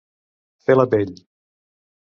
[0.69, 1.15] Fer la pell.